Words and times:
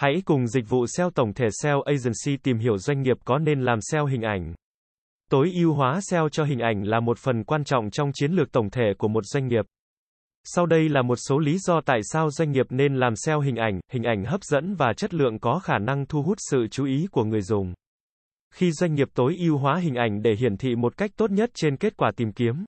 Hãy 0.00 0.22
cùng 0.24 0.46
dịch 0.46 0.68
vụ 0.68 0.86
SEO 0.86 1.10
tổng 1.10 1.34
thể 1.34 1.48
SEO 1.62 1.82
Agency 1.82 2.36
tìm 2.42 2.58
hiểu 2.58 2.78
doanh 2.78 3.02
nghiệp 3.02 3.16
có 3.24 3.38
nên 3.38 3.60
làm 3.60 3.78
SEO 3.80 4.06
hình 4.06 4.22
ảnh. 4.22 4.54
Tối 5.30 5.52
ưu 5.54 5.74
hóa 5.74 6.00
SEO 6.00 6.28
cho 6.28 6.44
hình 6.44 6.58
ảnh 6.58 6.82
là 6.82 7.00
một 7.00 7.18
phần 7.18 7.44
quan 7.44 7.64
trọng 7.64 7.90
trong 7.90 8.10
chiến 8.14 8.32
lược 8.32 8.52
tổng 8.52 8.70
thể 8.70 8.92
của 8.98 9.08
một 9.08 9.24
doanh 9.24 9.48
nghiệp. 9.48 9.64
Sau 10.44 10.66
đây 10.66 10.88
là 10.88 11.02
một 11.02 11.16
số 11.28 11.38
lý 11.38 11.58
do 11.58 11.80
tại 11.86 12.00
sao 12.02 12.30
doanh 12.30 12.50
nghiệp 12.50 12.66
nên 12.70 12.94
làm 12.94 13.16
SEO 13.16 13.40
hình 13.40 13.56
ảnh, 13.56 13.80
hình 13.92 14.02
ảnh 14.02 14.24
hấp 14.24 14.42
dẫn 14.42 14.74
và 14.74 14.92
chất 14.96 15.14
lượng 15.14 15.38
có 15.38 15.58
khả 15.58 15.78
năng 15.78 16.06
thu 16.06 16.22
hút 16.22 16.38
sự 16.50 16.66
chú 16.70 16.84
ý 16.84 17.06
của 17.10 17.24
người 17.24 17.42
dùng. 17.42 17.74
Khi 18.54 18.72
doanh 18.72 18.94
nghiệp 18.94 19.08
tối 19.14 19.36
ưu 19.38 19.58
hóa 19.58 19.76
hình 19.76 19.94
ảnh 19.94 20.22
để 20.22 20.34
hiển 20.34 20.56
thị 20.56 20.74
một 20.76 20.96
cách 20.96 21.10
tốt 21.16 21.30
nhất 21.30 21.50
trên 21.54 21.76
kết 21.76 21.96
quả 21.96 22.10
tìm 22.16 22.32
kiếm, 22.32 22.64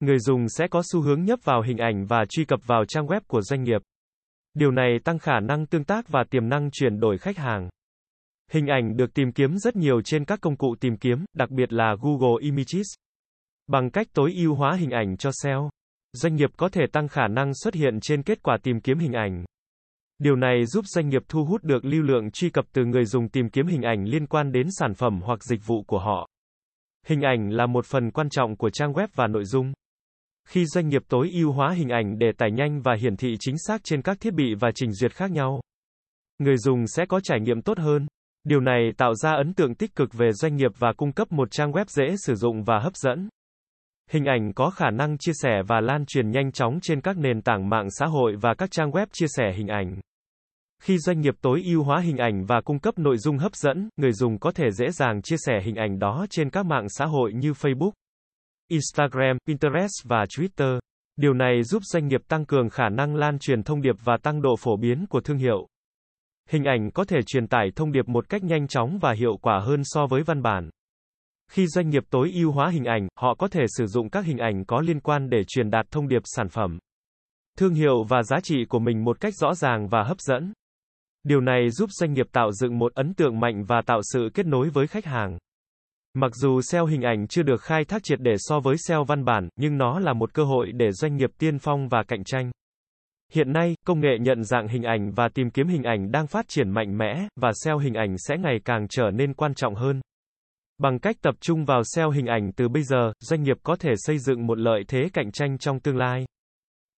người 0.00 0.18
dùng 0.18 0.48
sẽ 0.48 0.68
có 0.68 0.82
xu 0.92 1.00
hướng 1.00 1.24
nhấp 1.24 1.38
vào 1.44 1.62
hình 1.62 1.78
ảnh 1.78 2.06
và 2.06 2.24
truy 2.28 2.44
cập 2.44 2.60
vào 2.66 2.84
trang 2.84 3.06
web 3.06 3.20
của 3.26 3.42
doanh 3.42 3.62
nghiệp. 3.62 3.82
Điều 4.58 4.70
này 4.70 4.98
tăng 5.04 5.18
khả 5.18 5.40
năng 5.40 5.66
tương 5.66 5.84
tác 5.84 6.08
và 6.08 6.24
tiềm 6.30 6.48
năng 6.48 6.70
chuyển 6.70 7.00
đổi 7.00 7.18
khách 7.18 7.36
hàng. 7.36 7.68
Hình 8.50 8.66
ảnh 8.66 8.96
được 8.96 9.14
tìm 9.14 9.32
kiếm 9.32 9.58
rất 9.58 9.76
nhiều 9.76 10.02
trên 10.02 10.24
các 10.24 10.40
công 10.40 10.56
cụ 10.56 10.74
tìm 10.80 10.96
kiếm, 10.96 11.24
đặc 11.34 11.50
biệt 11.50 11.72
là 11.72 11.96
Google 12.00 12.36
Images. 12.40 12.86
Bằng 13.66 13.90
cách 13.90 14.06
tối 14.14 14.32
ưu 14.36 14.54
hóa 14.54 14.74
hình 14.74 14.90
ảnh 14.90 15.16
cho 15.16 15.30
SEO, 15.42 15.70
doanh 16.12 16.34
nghiệp 16.34 16.50
có 16.56 16.68
thể 16.68 16.82
tăng 16.92 17.08
khả 17.08 17.28
năng 17.28 17.54
xuất 17.54 17.74
hiện 17.74 18.00
trên 18.00 18.22
kết 18.22 18.42
quả 18.42 18.56
tìm 18.62 18.80
kiếm 18.80 18.98
hình 18.98 19.12
ảnh. 19.12 19.44
Điều 20.18 20.36
này 20.36 20.66
giúp 20.66 20.84
doanh 20.86 21.08
nghiệp 21.08 21.22
thu 21.28 21.44
hút 21.44 21.64
được 21.64 21.84
lưu 21.84 22.02
lượng 22.02 22.30
truy 22.30 22.50
cập 22.50 22.64
từ 22.72 22.84
người 22.84 23.04
dùng 23.04 23.28
tìm 23.28 23.50
kiếm 23.50 23.66
hình 23.66 23.82
ảnh 23.82 24.04
liên 24.04 24.26
quan 24.26 24.52
đến 24.52 24.66
sản 24.70 24.94
phẩm 24.94 25.20
hoặc 25.24 25.44
dịch 25.44 25.60
vụ 25.66 25.82
của 25.82 25.98
họ. 25.98 26.28
Hình 27.06 27.20
ảnh 27.20 27.50
là 27.50 27.66
một 27.66 27.86
phần 27.86 28.10
quan 28.10 28.28
trọng 28.28 28.56
của 28.56 28.70
trang 28.70 28.92
web 28.92 29.08
và 29.14 29.26
nội 29.26 29.44
dung. 29.44 29.72
Khi 30.48 30.64
doanh 30.66 30.88
nghiệp 30.88 31.02
tối 31.08 31.30
ưu 31.34 31.52
hóa 31.52 31.72
hình 31.72 31.88
ảnh 31.88 32.18
để 32.18 32.32
tải 32.38 32.50
nhanh 32.50 32.80
và 32.80 32.94
hiển 33.00 33.16
thị 33.16 33.34
chính 33.40 33.54
xác 33.58 33.80
trên 33.84 34.02
các 34.02 34.16
thiết 34.20 34.34
bị 34.34 34.54
và 34.60 34.70
trình 34.74 34.92
duyệt 34.92 35.12
khác 35.12 35.30
nhau, 35.30 35.60
người 36.38 36.56
dùng 36.56 36.86
sẽ 36.86 37.06
có 37.06 37.20
trải 37.20 37.40
nghiệm 37.40 37.62
tốt 37.62 37.78
hơn. 37.78 38.06
Điều 38.44 38.60
này 38.60 38.90
tạo 38.96 39.14
ra 39.14 39.32
ấn 39.32 39.54
tượng 39.54 39.74
tích 39.74 39.96
cực 39.96 40.14
về 40.14 40.32
doanh 40.32 40.56
nghiệp 40.56 40.70
và 40.78 40.92
cung 40.96 41.12
cấp 41.12 41.32
một 41.32 41.50
trang 41.50 41.72
web 41.72 41.84
dễ 41.88 42.14
sử 42.26 42.34
dụng 42.34 42.62
và 42.62 42.78
hấp 42.78 42.96
dẫn. 42.96 43.28
Hình 44.10 44.24
ảnh 44.24 44.52
có 44.52 44.70
khả 44.70 44.90
năng 44.90 45.18
chia 45.18 45.32
sẻ 45.42 45.62
và 45.68 45.80
lan 45.80 46.06
truyền 46.06 46.30
nhanh 46.30 46.52
chóng 46.52 46.78
trên 46.82 47.00
các 47.00 47.16
nền 47.16 47.42
tảng 47.42 47.68
mạng 47.68 47.90
xã 47.90 48.06
hội 48.06 48.36
và 48.40 48.54
các 48.58 48.70
trang 48.70 48.90
web 48.90 49.06
chia 49.12 49.26
sẻ 49.28 49.52
hình 49.56 49.68
ảnh. 49.68 50.00
Khi 50.82 50.98
doanh 50.98 51.20
nghiệp 51.20 51.34
tối 51.40 51.62
ưu 51.64 51.82
hóa 51.82 52.00
hình 52.00 52.16
ảnh 52.16 52.44
và 52.46 52.60
cung 52.60 52.78
cấp 52.78 52.98
nội 52.98 53.16
dung 53.18 53.38
hấp 53.38 53.54
dẫn, 53.54 53.88
người 53.96 54.12
dùng 54.12 54.38
có 54.38 54.52
thể 54.52 54.70
dễ 54.70 54.90
dàng 54.90 55.22
chia 55.22 55.36
sẻ 55.38 55.60
hình 55.64 55.74
ảnh 55.74 55.98
đó 55.98 56.26
trên 56.30 56.50
các 56.50 56.66
mạng 56.66 56.86
xã 56.88 57.04
hội 57.04 57.32
như 57.32 57.52
Facebook, 57.52 57.90
Instagram, 58.68 59.38
Pinterest 59.46 60.04
và 60.04 60.24
Twitter. 60.24 60.78
Điều 61.16 61.34
này 61.34 61.62
giúp 61.62 61.82
doanh 61.84 62.08
nghiệp 62.08 62.20
tăng 62.28 62.46
cường 62.46 62.68
khả 62.68 62.88
năng 62.88 63.14
lan 63.14 63.38
truyền 63.38 63.62
thông 63.62 63.82
điệp 63.82 63.96
và 64.04 64.16
tăng 64.22 64.42
độ 64.42 64.56
phổ 64.56 64.76
biến 64.76 65.06
của 65.10 65.20
thương 65.20 65.38
hiệu. 65.38 65.66
Hình 66.50 66.64
ảnh 66.64 66.90
có 66.90 67.04
thể 67.04 67.18
truyền 67.26 67.46
tải 67.46 67.70
thông 67.76 67.92
điệp 67.92 68.08
một 68.08 68.28
cách 68.28 68.44
nhanh 68.44 68.68
chóng 68.68 68.98
và 68.98 69.12
hiệu 69.12 69.36
quả 69.42 69.60
hơn 69.60 69.80
so 69.84 70.06
với 70.06 70.22
văn 70.22 70.42
bản. 70.42 70.70
Khi 71.50 71.66
doanh 71.66 71.88
nghiệp 71.88 72.02
tối 72.10 72.30
ưu 72.34 72.52
hóa 72.52 72.68
hình 72.68 72.84
ảnh, 72.84 73.08
họ 73.16 73.34
có 73.34 73.48
thể 73.48 73.64
sử 73.76 73.86
dụng 73.86 74.10
các 74.10 74.24
hình 74.24 74.38
ảnh 74.38 74.64
có 74.64 74.80
liên 74.80 75.00
quan 75.00 75.30
để 75.30 75.44
truyền 75.48 75.70
đạt 75.70 75.86
thông 75.90 76.08
điệp 76.08 76.22
sản 76.24 76.48
phẩm, 76.48 76.78
thương 77.58 77.74
hiệu 77.74 78.04
và 78.04 78.22
giá 78.22 78.40
trị 78.42 78.64
của 78.68 78.78
mình 78.78 79.04
một 79.04 79.20
cách 79.20 79.34
rõ 79.34 79.54
ràng 79.54 79.88
và 79.88 80.02
hấp 80.02 80.20
dẫn. 80.20 80.52
Điều 81.24 81.40
này 81.40 81.70
giúp 81.70 81.90
doanh 81.92 82.12
nghiệp 82.12 82.26
tạo 82.32 82.52
dựng 82.52 82.78
một 82.78 82.94
ấn 82.94 83.14
tượng 83.14 83.40
mạnh 83.40 83.64
và 83.64 83.82
tạo 83.86 84.00
sự 84.02 84.28
kết 84.34 84.46
nối 84.46 84.68
với 84.70 84.86
khách 84.86 85.04
hàng. 85.04 85.38
Mặc 86.20 86.34
dù 86.34 86.60
SEO 86.60 86.86
hình 86.86 87.02
ảnh 87.02 87.26
chưa 87.26 87.42
được 87.42 87.62
khai 87.62 87.84
thác 87.84 88.02
triệt 88.02 88.20
để 88.20 88.34
so 88.38 88.60
với 88.60 88.76
SEO 88.78 89.04
văn 89.04 89.24
bản, 89.24 89.48
nhưng 89.56 89.78
nó 89.78 89.98
là 89.98 90.12
một 90.12 90.34
cơ 90.34 90.44
hội 90.44 90.72
để 90.72 90.92
doanh 90.92 91.16
nghiệp 91.16 91.30
tiên 91.38 91.58
phong 91.58 91.88
và 91.88 92.02
cạnh 92.08 92.24
tranh. 92.24 92.50
Hiện 93.32 93.52
nay, 93.52 93.74
công 93.86 94.00
nghệ 94.00 94.18
nhận 94.20 94.44
dạng 94.44 94.68
hình 94.68 94.82
ảnh 94.82 95.12
và 95.16 95.28
tìm 95.34 95.50
kiếm 95.50 95.68
hình 95.68 95.82
ảnh 95.82 96.10
đang 96.10 96.26
phát 96.26 96.48
triển 96.48 96.70
mạnh 96.70 96.98
mẽ, 96.98 97.28
và 97.36 97.50
SEO 97.64 97.78
hình 97.78 97.94
ảnh 97.94 98.14
sẽ 98.18 98.36
ngày 98.36 98.58
càng 98.64 98.86
trở 98.90 99.10
nên 99.10 99.34
quan 99.34 99.54
trọng 99.54 99.74
hơn. 99.74 100.00
Bằng 100.78 100.98
cách 100.98 101.16
tập 101.22 101.34
trung 101.40 101.64
vào 101.64 101.82
SEO 101.94 102.10
hình 102.10 102.26
ảnh 102.26 102.52
từ 102.56 102.68
bây 102.68 102.82
giờ, 102.82 103.12
doanh 103.20 103.42
nghiệp 103.42 103.56
có 103.62 103.76
thể 103.76 103.90
xây 103.96 104.18
dựng 104.18 104.46
một 104.46 104.58
lợi 104.58 104.84
thế 104.88 105.08
cạnh 105.12 105.32
tranh 105.32 105.58
trong 105.58 105.80
tương 105.80 105.96
lai. 105.96 106.24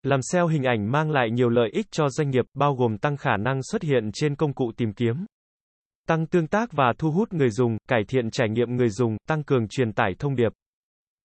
Làm 0.03 0.19
SEO 0.21 0.47
hình 0.47 0.63
ảnh 0.63 0.91
mang 0.91 1.11
lại 1.11 1.29
nhiều 1.31 1.49
lợi 1.49 1.69
ích 1.73 1.87
cho 1.91 2.09
doanh 2.09 2.29
nghiệp, 2.29 2.45
bao 2.53 2.75
gồm 2.75 2.97
tăng 2.97 3.17
khả 3.17 3.37
năng 3.37 3.59
xuất 3.71 3.81
hiện 3.81 4.09
trên 4.13 4.35
công 4.35 4.53
cụ 4.53 4.71
tìm 4.77 4.93
kiếm, 4.93 5.25
tăng 6.09 6.25
tương 6.25 6.47
tác 6.47 6.71
và 6.71 6.93
thu 6.97 7.11
hút 7.11 7.33
người 7.33 7.49
dùng, 7.49 7.77
cải 7.87 8.03
thiện 8.07 8.31
trải 8.31 8.49
nghiệm 8.49 8.75
người 8.75 8.89
dùng, 8.89 9.17
tăng 9.27 9.43
cường 9.43 9.67
truyền 9.67 9.93
tải 9.93 10.11
thông 10.19 10.35
điệp, 10.35 10.51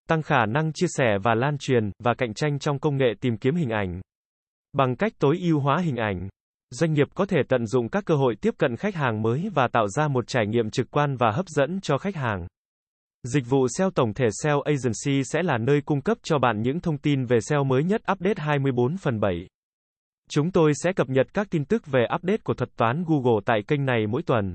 tăng 0.09 0.23
khả 0.23 0.47
năng 0.47 0.73
chia 0.73 0.87
sẻ 0.89 1.19
và 1.23 1.35
lan 1.35 1.59
truyền, 1.59 1.91
và 2.03 2.15
cạnh 2.15 2.35
tranh 2.35 2.59
trong 2.59 2.79
công 2.79 2.97
nghệ 2.97 3.07
tìm 3.21 3.37
kiếm 3.37 3.55
hình 3.55 3.71
ảnh. 3.71 4.01
Bằng 4.73 4.97
cách 4.97 5.13
tối 5.19 5.39
ưu 5.43 5.61
hóa 5.61 5.79
hình 5.79 5.97
ảnh, 5.97 6.29
doanh 6.71 6.93
nghiệp 6.93 7.09
có 7.15 7.27
thể 7.27 7.39
tận 7.49 7.67
dụng 7.67 7.89
các 7.89 8.05
cơ 8.07 8.15
hội 8.15 8.35
tiếp 8.41 8.55
cận 8.59 8.77
khách 8.77 8.95
hàng 8.95 9.23
mới 9.23 9.51
và 9.55 9.69
tạo 9.69 9.89
ra 9.89 10.09
một 10.09 10.27
trải 10.27 10.47
nghiệm 10.47 10.71
trực 10.71 10.91
quan 10.91 11.17
và 11.17 11.31
hấp 11.31 11.47
dẫn 11.49 11.81
cho 11.81 11.99
khách 11.99 12.17
hàng. 12.17 12.47
Dịch 13.23 13.45
vụ 13.49 13.67
SEO 13.79 13.91
tổng 13.91 14.15
thể 14.15 14.27
SEO 14.43 14.61
Agency 14.61 15.25
sẽ 15.25 15.43
là 15.43 15.59
nơi 15.59 15.81
cung 15.85 16.01
cấp 16.01 16.19
cho 16.23 16.39
bạn 16.39 16.63
những 16.63 16.81
thông 16.81 16.99
tin 16.99 17.25
về 17.25 17.39
SEO 17.41 17.65
mới 17.65 17.85
nhất 17.85 18.03
update 18.13 18.43
24 18.43 18.97
phần 18.97 19.21
7. 19.21 19.47
Chúng 20.31 20.51
tôi 20.51 20.73
sẽ 20.75 20.93
cập 20.93 21.09
nhật 21.09 21.27
các 21.35 21.47
tin 21.51 21.65
tức 21.65 21.87
về 21.87 22.07
update 22.15 22.41
của 22.45 22.55
thuật 22.55 22.77
toán 22.77 23.05
Google 23.07 23.41
tại 23.47 23.63
kênh 23.67 23.85
này 23.85 24.07
mỗi 24.07 24.23
tuần. 24.23 24.55